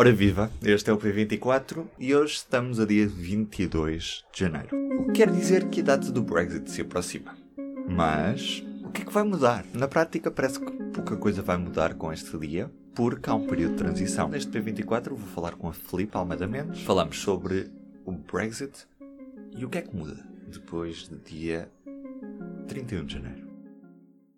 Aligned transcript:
Ora 0.00 0.12
viva, 0.12 0.48
este 0.62 0.90
é 0.90 0.92
o 0.92 0.96
P24 0.96 1.84
e 1.98 2.14
hoje 2.14 2.34
estamos 2.34 2.78
a 2.78 2.84
dia 2.84 3.04
22 3.04 4.24
de 4.32 4.38
janeiro. 4.38 4.68
O 4.96 5.06
que 5.06 5.14
quer 5.14 5.28
dizer 5.28 5.68
que 5.68 5.80
a 5.80 5.82
data 5.82 6.12
do 6.12 6.22
Brexit 6.22 6.70
se 6.70 6.82
aproxima. 6.82 7.36
Mas 7.88 8.64
o 8.84 8.92
que 8.92 9.02
é 9.02 9.04
que 9.04 9.12
vai 9.12 9.24
mudar? 9.24 9.64
Na 9.74 9.88
prática 9.88 10.30
parece 10.30 10.60
que 10.60 10.70
pouca 10.92 11.16
coisa 11.16 11.42
vai 11.42 11.56
mudar 11.56 11.94
com 11.94 12.12
este 12.12 12.38
dia, 12.38 12.70
porque 12.94 13.28
há 13.28 13.34
um 13.34 13.44
período 13.48 13.72
de 13.72 13.78
transição. 13.78 14.28
Neste 14.28 14.52
P24 14.52 15.08
vou 15.08 15.18
falar 15.34 15.56
com 15.56 15.68
a 15.68 15.72
Filipe 15.72 16.16
Almeida 16.16 16.46
Mendes. 16.46 16.82
Falamos 16.82 17.18
sobre 17.18 17.68
o 18.04 18.12
Brexit 18.12 18.86
e 19.56 19.64
o 19.64 19.68
que 19.68 19.78
é 19.78 19.82
que 19.82 19.96
muda 19.96 20.24
depois 20.46 21.08
do 21.08 21.18
dia 21.18 21.68
31 22.68 23.04
de 23.04 23.14
janeiro. 23.14 23.47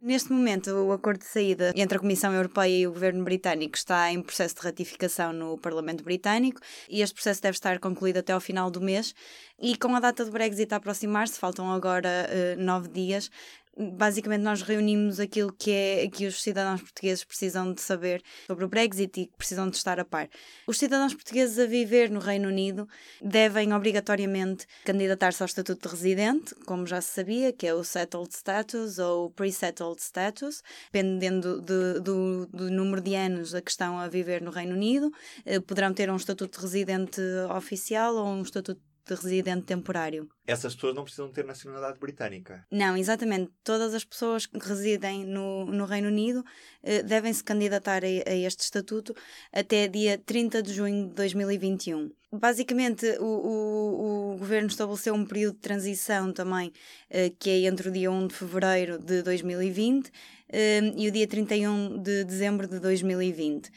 Neste 0.03 0.33
momento, 0.33 0.71
o 0.71 0.93
acordo 0.93 1.19
de 1.21 1.27
saída 1.27 1.75
entre 1.77 1.99
a 1.99 2.01
Comissão 2.01 2.33
Europeia 2.33 2.75
e 2.75 2.87
o 2.87 2.93
governo 2.93 3.23
britânico 3.23 3.77
está 3.77 4.11
em 4.11 4.23
processo 4.23 4.55
de 4.55 4.63
ratificação 4.63 5.31
no 5.31 5.59
Parlamento 5.59 6.03
Britânico 6.03 6.59
e 6.89 7.03
este 7.03 7.13
processo 7.13 7.43
deve 7.43 7.57
estar 7.57 7.79
concluído 7.79 8.17
até 8.17 8.33
ao 8.33 8.41
final 8.41 8.71
do 8.71 8.81
mês. 8.81 9.15
E 9.61 9.77
com 9.77 9.95
a 9.95 10.01
data 10.01 10.25
do 10.25 10.31
Brexit 10.31 10.73
a 10.73 10.79
aproximar-se, 10.79 11.39
faltam 11.39 11.71
agora 11.71 12.09
uh, 12.31 12.63
nove 12.63 12.89
dias, 12.89 13.31
basicamente 13.77 14.43
nós 14.43 14.63
reunimos 14.63 15.21
aquilo 15.21 15.53
que 15.53 15.71
é 15.71 16.09
que 16.09 16.27
os 16.27 16.43
cidadãos 16.43 16.81
portugueses 16.81 17.25
precisam 17.25 17.73
de 17.73 17.81
saber 17.81 18.23
sobre 18.47 18.65
o 18.65 18.69
Brexit 18.69 19.21
e 19.21 19.27
que 19.27 19.37
precisam 19.37 19.69
de 19.69 19.77
estar 19.77 19.99
a 19.99 20.05
par. 20.05 20.29
Os 20.67 20.79
cidadãos 20.79 21.15
portugueses 21.15 21.59
a 21.59 21.67
viver 21.67 22.11
no 22.11 22.21
Reino 22.21 22.49
Unido 22.49 22.89
devem 23.23 23.73
obrigatoriamente 23.73 24.67
candidatar-se 24.85 25.43
ao 25.43 25.47
estatuto 25.47 25.89
de 25.89 25.95
residente, 25.95 26.55
como 26.67 26.87
já 26.87 27.01
se 27.01 27.13
sabia, 27.13 27.53
que 27.53 27.67
é 27.67 27.75
o 27.75 27.85
settled 27.85 28.35
status 28.35 28.99
ou 28.99 29.31
pre-settled 29.31 30.01
status, 30.01 30.63
dependendo 30.93 31.61
de, 31.61 32.01
do, 32.01 32.47
do, 32.47 32.71
número 32.71 33.01
de 33.01 33.15
anos 33.15 33.55
a 33.55 33.61
que 33.61 33.71
estão 33.71 33.99
a 33.99 34.09
viver 34.09 34.43
no 34.43 34.51
Reino 34.51 34.75
Unido, 34.75 35.11
eh, 35.45 35.61
poderão 35.61 35.93
ter 35.95 36.11
um 36.11 36.17
estatuto 36.17 36.59
de 36.59 36.65
residente 36.65 37.21
oficial 37.57 38.15
ou 38.17 38.27
um 38.27 38.43
estatuto 38.43 38.81
de 39.15 39.23
residente 39.23 39.65
temporário. 39.65 40.29
Essas 40.47 40.75
pessoas 40.75 40.95
não 40.95 41.05
precisam 41.05 41.29
ter 41.29 41.45
nacionalidade 41.45 41.99
britânica? 41.99 42.67
Não, 42.71 42.97
exatamente. 42.97 43.51
Todas 43.63 43.95
as 43.95 44.05
pessoas 44.05 44.47
que 44.47 44.59
residem 44.59 45.25
no, 45.25 45.67
no 45.67 45.85
Reino 45.85 46.09
Unido 46.09 46.45
eh, 46.83 47.03
devem 47.03 47.33
se 47.33 47.43
candidatar 47.43 48.03
a, 48.05 48.07
a, 48.07 48.35
este 48.35 48.61
estatuto 48.61 49.15
até 49.53 49.87
dia 49.89 50.19
30 50.19 50.63
de 50.63 50.73
junho 50.73 51.09
de 51.09 51.15
2021. 51.15 52.11
Basicamente, 52.33 53.07
o, 53.19 53.25
o, 53.25 54.35
o 54.35 54.39
governo 54.39 54.69
estabeleceu 54.69 55.15
um 55.15 55.25
período 55.25 55.55
de 55.55 55.61
transição 55.61 56.33
também, 56.33 56.73
eh, 57.09 57.33
que 57.39 57.51
é 57.51 57.67
entre 57.67 57.89
o 57.89 57.93
dia 57.93 58.11
1 58.11 58.29
de 58.29 58.35
fevereiro 58.35 58.99
de 58.99 59.23
2020 59.23 60.11
eh, 60.53 60.93
e 60.97 61.09
o 61.09 61.13
dia 61.13 61.27
31 61.27 62.03
de 62.03 62.25
dezembro 62.25 62.67
de 62.67 62.79
2020. 62.81 63.71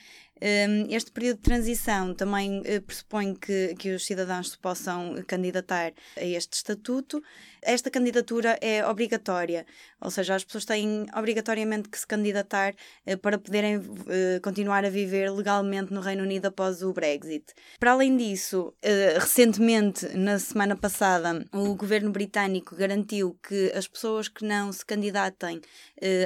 Este 0.90 1.10
período 1.10 1.38
de 1.38 1.44
transição 1.44 2.14
também 2.14 2.62
eh, 2.66 2.82
pressupõe 2.82 3.34
que, 3.34 3.76
que 3.76 3.96
os 3.96 4.06
cidadãos 4.06 4.50
se 4.50 4.58
possam 4.58 5.24
candidatar 5.26 5.94
a 6.18 6.26
este 6.26 6.58
estatuto. 6.58 7.24
Esta 7.62 7.90
candidatura 7.90 8.60
é 8.60 8.86
obrigatória, 8.86 9.66
ou 10.02 10.12
seja, 10.12 10.36
as 10.36 10.44
pessoas 10.44 10.66
têm 10.66 11.06
obrigatoriamente 11.16 11.88
que 11.88 11.98
se 11.98 12.06
candidatar 12.06 12.76
eh, 13.06 13.16
para 13.16 13.38
poderem 13.38 13.76
eh, 14.10 14.42
continuar 14.44 14.84
a 14.84 14.90
viver 14.90 15.32
legalmente 15.32 15.94
no 15.94 16.02
Reino 16.02 16.24
Unido 16.24 16.48
após 16.48 16.84
o 16.84 16.92
Brexit. 16.92 17.54
Para 17.80 17.94
além 17.94 18.18
disso, 18.18 18.74
recentemente, 19.18 20.06
na 20.18 20.40
semana 20.40 20.76
passada, 20.76 21.46
o 21.54 21.74
governo 21.74 22.12
britânico 22.12 22.76
garantiu 22.76 23.40
que 23.48 23.72
as 23.74 23.88
pessoas 23.88 24.28
que 24.28 24.44
não 24.44 24.74
se 24.74 24.86
candidatem 24.86 25.62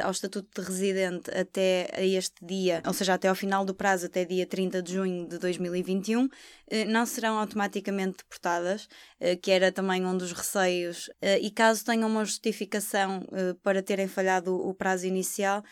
ao 0.03 0.09
estatuto 0.09 0.59
de 0.59 0.67
residente 0.67 1.29
até 1.29 1.87
este 1.99 2.43
dia, 2.43 2.81
ou 2.85 2.93
seja, 2.93 3.13
até 3.13 3.27
ao 3.27 3.35
final 3.35 3.63
do 3.63 3.75
prazo 3.75 4.06
até 4.07 4.25
dia 4.25 4.45
30 4.45 4.81
de 4.81 4.93
junho 4.93 5.27
de 5.27 5.37
2021, 5.37 6.27
eh, 6.69 6.85
não 6.85 7.05
serão 7.05 7.37
automaticamente 7.37 8.17
deportadas, 8.17 8.89
eh, 9.19 9.35
que 9.35 9.51
era 9.51 9.71
também 9.71 10.05
um 10.05 10.17
dos 10.17 10.31
receios, 10.31 11.09
eh, 11.21 11.39
e 11.39 11.51
caso 11.51 11.85
tenham 11.85 12.09
uma 12.09 12.25
justificação 12.25 13.25
para 13.61 13.83
terem 13.83 14.07
falhado 14.07 14.55
o 14.55 14.73
prazo 14.73 15.05
inicial, 15.05 15.63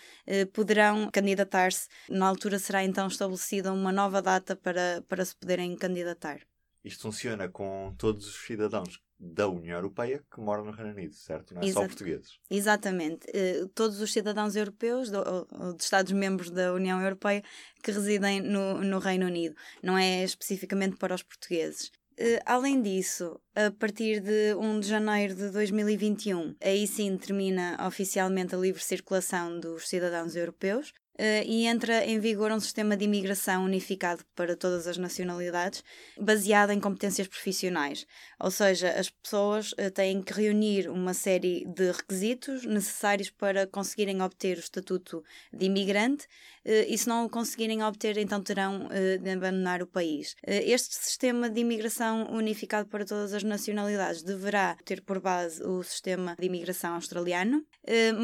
poderão 0.54 1.10
candidatar-se. 1.12 1.88
Na 2.10 2.28
altura 2.28 2.60
será 2.60 2.84
então 2.84 3.08
estabelecida 3.08 3.74
uma 3.74 3.92
nova 3.92 4.22
data 4.22 4.56
para, 4.56 5.04
para 5.08 5.26
se 5.26 5.36
poderem 5.36 5.76
candidatar. 5.76 6.40
Isto 6.84 7.04
funciona 7.04 7.50
com 7.50 7.94
todos 7.98 8.28
os 8.28 8.46
cidadãos 8.46 9.05
da 9.20 9.48
União 9.48 9.78
Europeia 9.78 10.24
que 10.32 10.40
moram 10.40 10.66
no 10.66 10.72
Reino 10.72 10.92
Unido, 10.92 11.14
certo? 11.14 11.54
Não 11.54 11.62
é 11.62 11.66
Exato. 11.66 11.82
só 11.82 11.88
portugueses. 11.88 12.40
Exatamente. 12.50 13.28
Uh, 13.28 13.68
todos 13.70 14.02
os 14.02 14.12
cidadãos 14.12 14.56
europeus, 14.56 15.10
do, 15.10 15.20
ou, 15.20 15.74
de 15.74 15.84
Estados-membros 15.84 16.50
da 16.50 16.74
União 16.74 17.02
Europeia, 17.02 17.44
que 17.82 17.92
residem 17.92 18.42
no, 18.42 18.82
no 18.84 19.00
Reino 19.00 19.26
Unido. 19.26 19.56
Não 19.82 19.98
é 19.98 20.24
especificamente 20.24 20.98
para 20.98 21.16
os 21.16 21.24
portugueses. 21.24 21.92
Uh, 22.20 22.40
além 22.46 22.82
disso, 22.82 23.40
a 23.54 23.72
partir 23.72 24.22
de 24.22 24.56
1 24.56 24.80
de 24.80 24.88
janeiro 24.88 25.36
de 25.36 25.50
2021, 25.50 26.56
aí 26.62 26.88
sim 26.88 27.18
termina 27.18 27.78
oficialmente 27.86 28.56
a 28.56 28.58
livre 28.58 28.82
circulação 28.82 29.60
dos 29.60 29.88
cidadãos 29.88 30.36
europeus. 30.36 30.94
Uh, 31.18 31.48
e 31.48 31.66
entra 31.66 32.04
em 32.04 32.20
vigor 32.20 32.52
um 32.52 32.60
sistema 32.60 32.98
de 32.98 33.06
imigração 33.06 33.64
unificado 33.64 34.22
para 34.36 34.54
todas 34.54 34.86
as 34.86 34.98
nacionalidades, 34.98 35.82
baseado 36.20 36.72
em 36.72 36.80
competências 36.80 37.26
profissionais. 37.26 38.06
Ou 38.38 38.52
seja, 38.52 38.90
as 38.90 39.10
pessoas 39.10 39.72
uh, 39.72 39.90
têm 39.94 40.22
que 40.22 40.34
reunir 40.34 40.90
uma 40.90 41.14
série 41.14 41.66
de 41.74 41.90
requisitos 41.90 42.66
necessários 42.66 43.30
para 43.30 43.66
conseguirem 43.66 44.22
obter 44.22 44.58
o 44.58 44.60
estatuto 44.60 45.24
de 45.54 45.68
imigrante, 45.68 46.26
uh, 46.66 46.86
e 46.86 46.98
se 46.98 47.08
não 47.08 47.26
o 47.26 47.30
conseguirem 47.30 47.82
obter, 47.82 48.18
então 48.18 48.44
terão 48.44 48.90
de 49.22 49.30
abandonar 49.30 49.82
o 49.82 49.88
país. 49.88 50.36
este 50.46 50.96
sistema 50.96 51.50
de 51.50 51.62
imigração 51.62 52.28
unificado 52.32 52.90
para 52.90 53.06
todas 53.06 53.34
as 53.34 53.44
nacionalidades 53.44 54.22
deverá 54.22 54.76
ter 54.84 55.02
por 55.02 55.22
base 55.22 55.64
o 55.64 55.82
sistema 55.82 56.36
de 56.38 56.46
imigração 56.46 56.96
australiano, 56.96 57.64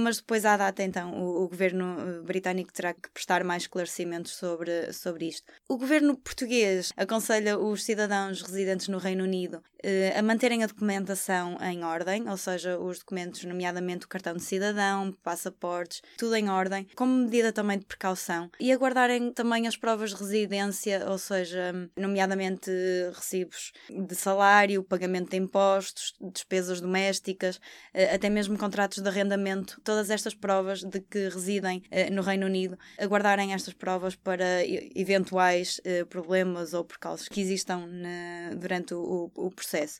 mas 0.03 0.17
depois, 0.17 0.45
à 0.45 0.57
data, 0.57 0.83
então, 0.83 1.21
o 1.21 1.47
governo 1.47 2.23
britânico 2.23 2.73
terá 2.81 2.95
que 2.95 3.11
prestar 3.11 3.43
mais 3.43 3.63
esclarecimentos 3.63 4.33
sobre, 4.35 4.91
sobre 4.91 5.27
isto. 5.27 5.45
O 5.69 5.77
governo 5.77 6.17
português 6.17 6.91
aconselha 6.97 7.59
os 7.59 7.83
cidadãos 7.83 8.41
residentes 8.41 8.87
no 8.87 8.97
Reino 8.97 9.23
Unido 9.23 9.61
eh, 9.83 10.13
a 10.15 10.21
manterem 10.21 10.63
a 10.63 10.67
documentação 10.67 11.57
em 11.61 11.83
ordem, 11.83 12.29
ou 12.29 12.37
seja, 12.37 12.77
os 12.77 12.99
documentos, 12.99 13.43
nomeadamente 13.43 14.05
o 14.05 14.09
cartão 14.09 14.35
de 14.35 14.43
cidadão, 14.43 15.11
passaportes, 15.23 16.01
tudo 16.17 16.35
em 16.35 16.49
ordem, 16.49 16.87
como 16.95 17.11
medida 17.11 17.51
também 17.51 17.79
de 17.79 17.85
precaução, 17.85 18.49
e 18.59 18.71
aguardarem 18.71 19.33
também 19.33 19.67
as 19.67 19.75
provas 19.75 20.11
de 20.11 20.17
residência, 20.17 21.09
ou 21.09 21.17
seja, 21.17 21.73
nomeadamente 21.95 22.69
recibos 23.13 23.71
de 23.89 24.15
salário, 24.15 24.83
pagamento 24.83 25.31
de 25.31 25.37
impostos, 25.37 26.13
despesas 26.31 26.79
domésticas, 26.79 27.59
eh, 27.93 28.13
até 28.13 28.29
mesmo 28.29 28.57
contratos 28.57 28.99
de 28.99 29.09
arrendamento, 29.09 29.81
todas 29.83 30.09
estas 30.09 30.35
provas 30.35 30.83
de 30.83 31.01
que 31.01 31.29
residem 31.29 31.81
eh, 31.89 32.09
no 32.09 32.21
Reino 32.21 32.45
Unido 32.45 32.70
aguardarem 32.97 33.53
estas 33.53 33.73
provas 33.73 34.15
para 34.15 34.65
eventuais 34.95 35.79
uh, 35.79 36.05
problemas 36.07 36.73
ou 36.73 36.83
percalços 36.83 37.27
que 37.27 37.41
existam 37.41 37.87
na, 37.87 38.55
durante 38.55 38.93
o, 38.93 39.31
o 39.35 39.51
processo. 39.51 39.99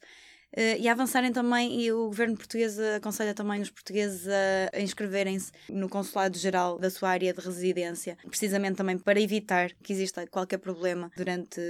Uh, 0.51 0.75
e 0.79 0.89
avançarem 0.89 1.31
também, 1.31 1.81
e 1.81 1.91
o 1.93 2.07
governo 2.07 2.35
português 2.35 2.77
aconselha 2.77 3.33
também 3.33 3.61
os 3.61 3.69
portugueses 3.69 4.27
a, 4.27 4.77
a 4.77 4.81
inscreverem-se 4.81 5.51
no 5.69 5.87
Consulado-Geral 5.87 6.77
da 6.77 6.89
sua 6.89 7.09
área 7.09 7.33
de 7.33 7.39
residência, 7.39 8.17
precisamente 8.27 8.75
também 8.75 8.97
para 8.97 9.19
evitar 9.19 9.71
que 9.81 9.93
exista 9.93 10.27
qualquer 10.27 10.57
problema 10.57 11.09
durante 11.15 11.61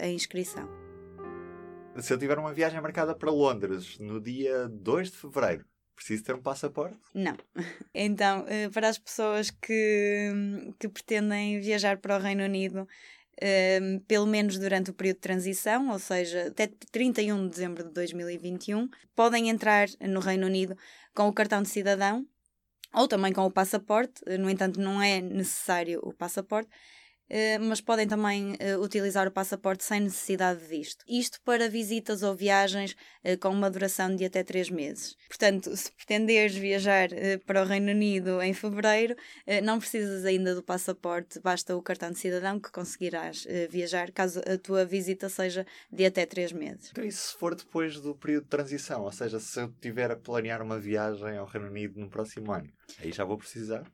a, 0.00 0.04
a 0.04 0.08
inscrição. 0.08 0.66
Se 2.00 2.10
eu 2.10 2.18
tiver 2.18 2.38
uma 2.38 2.54
viagem 2.54 2.80
marcada 2.80 3.14
para 3.14 3.30
Londres 3.30 3.98
no 3.98 4.18
dia 4.18 4.66
2 4.66 5.10
de 5.10 5.16
fevereiro, 5.18 5.66
Preciso 6.02 6.24
ter 6.24 6.34
um 6.34 6.42
passaporte? 6.42 6.96
Não. 7.14 7.36
Então, 7.94 8.44
eh, 8.48 8.68
para 8.70 8.88
as 8.88 8.98
pessoas 8.98 9.50
que, 9.50 10.30
que 10.78 10.88
pretendem 10.88 11.60
viajar 11.60 11.98
para 11.98 12.16
o 12.16 12.20
Reino 12.20 12.42
Unido, 12.42 12.88
um, 13.80 13.98
pelo 14.00 14.26
menos 14.26 14.58
durante 14.58 14.90
o 14.90 14.94
período 14.94 15.16
de 15.16 15.20
transição, 15.20 15.90
ou 15.90 15.98
seja, 15.98 16.48
até 16.48 16.66
31 16.90 17.44
de 17.44 17.50
dezembro 17.50 17.84
de 17.84 17.90
2021, 17.90 18.88
podem 19.14 19.48
entrar 19.48 19.88
no 20.00 20.20
Reino 20.20 20.46
Unido 20.46 20.76
com 21.14 21.28
o 21.28 21.32
cartão 21.32 21.62
de 21.62 21.68
cidadão 21.68 22.26
ou 22.92 23.06
também 23.06 23.32
com 23.32 23.44
o 23.44 23.50
passaporte. 23.50 24.22
No 24.38 24.50
entanto, 24.50 24.80
não 24.80 25.00
é 25.00 25.20
necessário 25.20 26.00
o 26.02 26.12
passaporte. 26.12 26.70
Eh, 27.32 27.58
mas 27.58 27.80
podem 27.80 28.06
também 28.06 28.52
uh, 28.52 28.78
utilizar 28.82 29.26
o 29.26 29.30
passaporte 29.30 29.82
sem 29.82 30.00
necessidade 30.00 30.60
de 30.60 30.66
visto. 30.66 31.02
Isto 31.08 31.40
para 31.40 31.66
visitas 31.66 32.22
ou 32.22 32.34
viagens 32.34 32.94
uh, 33.24 33.38
com 33.40 33.48
uma 33.48 33.70
duração 33.70 34.14
de 34.14 34.26
até 34.26 34.44
3 34.44 34.68
meses. 34.68 35.16
Portanto, 35.28 35.72
se 35.74 35.90
pretenderes 35.92 36.54
viajar 36.54 37.08
para 37.46 37.62
o 37.62 37.64
Reino 37.64 37.90
Unido 37.90 38.42
em 38.42 38.52
fevereiro, 38.52 39.16
não 39.62 39.78
precisas 39.78 40.24
ainda 40.24 40.54
do 40.54 40.62
passaporte, 40.62 41.40
basta 41.40 41.74
o 41.74 41.82
cartão 41.82 42.10
de 42.10 42.18
cidadão 42.18 42.60
que 42.60 42.70
conseguirás 42.70 43.46
viajar 43.70 44.10
caso 44.12 44.40
a 44.40 44.58
tua 44.58 44.84
visita 44.84 45.28
seja 45.28 45.66
de 45.90 46.04
até 46.04 46.26
3 46.26 46.52
meses. 46.52 46.90
Então, 46.90 47.04
e 47.04 47.10
se 47.10 47.34
for 47.34 47.54
depois 47.54 47.98
do 48.00 48.14
período 48.14 48.44
de 48.44 48.50
transição? 48.50 49.02
Ou 49.02 49.12
seja, 49.12 49.40
se 49.40 49.60
eu 49.60 49.72
tiver 49.80 50.10
a 50.10 50.16
planear 50.16 50.60
uma 50.60 50.78
viagem 50.78 51.38
ao 51.38 51.46
Reino 51.46 51.68
Unido 51.68 51.98
no 51.98 52.10
próximo 52.10 52.52
ano, 52.52 52.70
aí 52.98 53.12
já 53.12 53.24
vou 53.24 53.38
precisar 53.38 53.90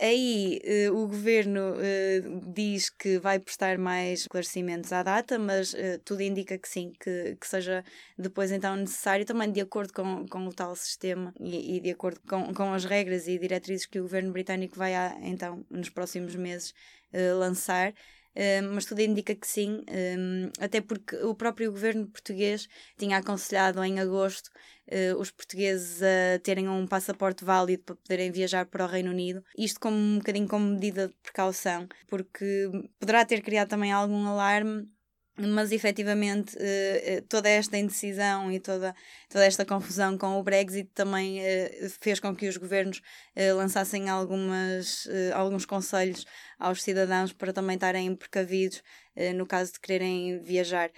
aí 0.00 0.60
uh, 0.88 0.94
o 0.94 1.06
governo 1.06 1.74
uh, 1.74 2.52
diz 2.52 2.90
que 2.90 3.18
vai 3.18 3.38
prestar 3.38 3.78
mais 3.78 4.20
esclarecimentos 4.20 4.92
à 4.92 5.02
data, 5.02 5.38
mas 5.38 5.74
tudo 6.04 6.22
indica 6.22 6.58
que 6.58 6.68
sim, 6.68 6.92
que, 7.00 7.36
que 7.40 7.46
seja 7.46 7.84
depois 8.18 8.50
então 8.50 8.76
necessário, 8.76 9.24
também 9.24 9.50
de 9.50 9.60
acordo 9.60 9.92
com, 9.92 10.26
com 10.26 10.46
o 10.46 10.52
tal 10.52 10.74
sistema 10.76 11.32
e, 11.40 11.76
e 11.76 11.80
de 11.80 11.90
acordo 11.90 12.20
com, 12.28 12.52
com 12.52 12.72
as 12.72 12.84
regras 12.84 13.26
e 13.28 13.38
diretrizes 13.38 13.86
que 13.86 13.98
o 13.98 14.02
governo 14.02 14.32
britânico 14.32 14.76
vai 14.76 14.92
então 15.22 15.64
nos 15.70 15.88
próximos 15.88 16.34
meses 16.34 16.74
lançar 17.38 17.92
mas 18.72 18.84
tudo 18.84 19.00
indica 19.00 19.34
que 19.34 19.46
sim, 19.46 19.84
um, 20.18 20.50
até 20.58 20.80
porque 20.80 21.16
o 21.16 21.34
próprio 21.34 21.70
governo 21.70 22.06
português 22.06 22.68
tinha 22.96 23.18
aconselhado 23.18 23.82
em 23.82 23.98
agosto 23.98 24.50
uh, 24.88 25.18
os 25.18 25.30
portugueses 25.30 26.02
a 26.02 26.38
terem 26.38 26.68
um 26.68 26.86
passaporte 26.86 27.44
válido 27.44 27.82
para 27.82 27.96
poderem 27.96 28.30
viajar 28.30 28.66
para 28.66 28.84
o 28.84 28.88
Reino 28.88 29.10
Unido, 29.10 29.44
isto 29.56 29.80
como 29.80 29.96
um 29.96 30.18
bocadinho 30.18 30.48
como 30.48 30.66
medida 30.66 31.08
de 31.08 31.14
precaução, 31.22 31.88
porque 32.08 32.70
poderá 32.98 33.24
ter 33.24 33.42
criado 33.42 33.68
também 33.68 33.92
algum 33.92 34.26
alarme 34.26 34.88
mas 35.48 35.72
efetivamente 35.72 36.56
eh, 36.58 37.02
eh, 37.04 37.20
toda 37.22 37.48
esta 37.48 37.78
indecisão 37.78 38.52
e 38.52 38.60
toda, 38.60 38.94
toda 39.28 39.44
esta 39.44 39.64
confusão 39.64 40.18
com 40.18 40.38
o 40.38 40.42
Brexit 40.42 40.90
também 40.94 41.40
eh, 41.40 41.88
fez 42.00 42.20
com 42.20 42.34
que 42.34 42.48
os 42.48 42.56
governos 42.56 43.00
lançassem 43.56 44.08
algumas, 44.08 45.08
alguns 45.32 45.64
conselhos 45.64 46.26
aos 46.58 46.82
cidadãos 46.82 47.32
para 47.32 47.52
também 47.52 47.74
estarem 47.74 48.14
precavidos 48.14 48.82
no 49.34 49.46
caso 49.46 49.72
de 49.72 49.80
quererem 49.80 50.40
viajar 50.40 50.90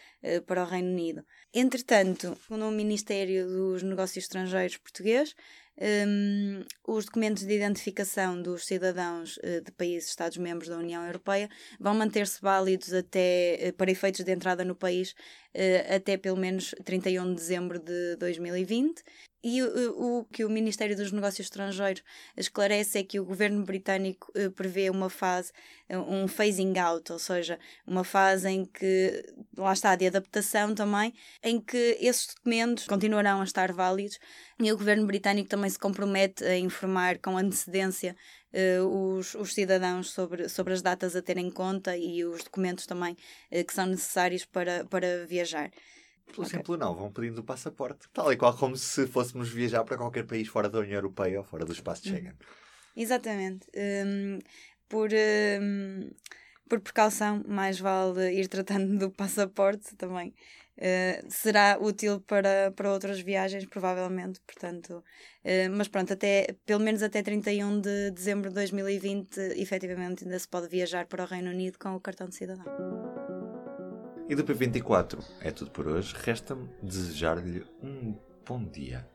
para 0.46 0.62
o 0.62 0.66
Reino 0.66 0.88
Unido. 0.88 1.24
Entretanto, 1.54 2.36
segundo 2.42 2.66
o 2.66 2.70
Ministério 2.70 3.46
dos 3.46 3.82
Negócios 3.82 4.24
Estrangeiros 4.24 4.76
português, 4.78 5.34
um, 5.80 6.64
os 6.86 7.06
documentos 7.06 7.46
de 7.46 7.54
identificação 7.54 8.40
dos 8.40 8.66
cidadãos 8.66 9.38
uh, 9.38 9.62
de 9.64 9.72
países 9.72 10.10
Estados-membros 10.10 10.68
da 10.68 10.76
União 10.76 11.04
Europeia 11.04 11.48
vão 11.80 11.94
manter-se 11.94 12.40
válidos 12.40 12.92
até, 12.92 13.68
uh, 13.68 13.72
para 13.72 13.90
efeitos 13.90 14.22
de 14.22 14.32
entrada 14.32 14.64
no 14.64 14.74
país 14.74 15.12
uh, 15.54 15.96
até 15.96 16.16
pelo 16.16 16.36
menos 16.36 16.74
31 16.84 17.30
de 17.30 17.34
dezembro 17.34 17.78
de 17.78 18.16
2020 18.16 19.02
e 19.44 19.60
o, 19.60 20.24
que 20.32 20.44
o 20.44 20.48
Ministério 20.48 20.94
dos 20.96 21.10
Negócios 21.10 21.46
Estrangeiros 21.46 22.04
esclarece 22.36 22.98
é 22.98 23.02
que 23.02 23.18
o 23.18 23.24
governo 23.24 23.64
britânico 23.64 24.32
prevê 24.54 24.88
uma 24.88 25.10
fase, 25.10 25.50
um 25.90 26.28
phasing 26.28 26.78
out, 26.78 27.10
ou 27.10 27.18
seja, 27.18 27.58
uma 27.84 28.04
fase 28.04 28.48
em 28.48 28.64
que, 28.64 29.34
lá 29.56 29.72
está, 29.72 29.96
de 29.96 30.06
adaptação 30.06 30.76
também, 30.76 31.12
em 31.42 31.60
que 31.60 31.98
esses 32.00 32.32
documentos 32.32 32.86
continuarão 32.86 33.40
a 33.40 33.44
estar 33.44 33.72
válidos 33.72 34.20
e 34.60 34.70
o 34.70 34.76
governo 34.76 35.06
britânico 35.06 35.48
também 35.48 35.61
se 35.70 35.78
compromete 35.78 36.44
a 36.44 36.56
informar 36.56 37.18
com 37.18 37.36
antecedência 37.36 38.16
uh, 38.52 39.16
os, 39.16 39.34
os, 39.34 39.52
cidadãos 39.52 40.10
sobre, 40.10 40.48
sobre 40.48 40.72
as 40.72 40.82
datas 40.82 41.16
a 41.16 41.22
ter 41.22 41.38
em 41.38 41.50
conta 41.50 41.96
e 41.96 42.24
os 42.24 42.44
documentos 42.44 42.86
também 42.86 43.16
que 43.50 43.72
são 43.72 43.86
necessários 43.86 44.44
para, 44.44 44.84
para 44.84 45.26
viajar. 45.26 45.70
Pelo 46.26 46.46
okay. 46.46 46.58
simples 46.58 46.78
não, 46.78 46.94
vão 46.94 47.12
pedindo 47.12 47.40
o 47.40 47.44
passaporte. 47.44 48.08
Tal 48.12 48.32
e 48.32 48.36
qual 48.36 48.56
como 48.56 48.76
se 48.76 49.06
fôssemos 49.06 49.50
viajar 49.50 49.84
para 49.84 49.98
qualquer 49.98 50.24
país 50.24 50.48
fora 50.48 50.68
da 50.68 50.78
União 50.78 50.96
Europeia 50.96 51.38
ou 51.38 51.44
fora 51.44 51.64
do 51.64 51.72
espaço 51.72 52.02
de 52.02 52.10
hum. 52.10 52.16
Schengen. 52.16 52.34
Exatamente. 52.96 53.66
Um, 53.76 54.38
por, 54.88 55.10
um, 55.10 56.10
por 56.68 56.80
precaução, 56.80 57.42
mais 57.46 57.78
vale 57.78 58.32
ir 58.32 58.48
tratando 58.48 58.98
do 58.98 59.10
passaporte 59.10 59.94
também. 59.96 60.34
Uh, 60.78 61.30
será 61.30 61.78
útil 61.78 62.20
para, 62.20 62.72
para 62.72 62.90
outras 62.90 63.20
viagens, 63.20 63.66
provavelmente. 63.66 64.40
Portanto, 64.46 65.04
uh, 65.44 65.70
mas 65.76 65.88
pronto, 65.88 66.12
até, 66.12 66.56
pelo 66.64 66.80
menos 66.80 67.02
até 67.02 67.22
31 67.22 67.80
de 67.80 68.10
dezembro 68.10 68.48
de 68.48 68.54
2020, 68.54 69.38
efetivamente 69.56 70.24
ainda 70.24 70.38
se 70.38 70.48
pode 70.48 70.68
viajar 70.68 71.06
para 71.06 71.24
o 71.24 71.26
Reino 71.26 71.50
Unido 71.50 71.78
com 71.78 71.94
o 71.94 72.00
cartão 72.00 72.28
de 72.28 72.34
cidadão. 72.34 72.64
E 74.28 74.34
do 74.34 74.44
P24 74.44 75.22
é 75.40 75.50
tudo 75.50 75.70
por 75.70 75.86
hoje. 75.86 76.14
Resta-me 76.18 76.68
desejar-lhe 76.82 77.64
um 77.82 78.16
bom 78.46 78.64
dia. 78.64 79.06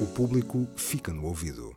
O 0.00 0.06
público 0.06 0.66
fica 0.76 1.12
no 1.12 1.26
ouvido. 1.26 1.76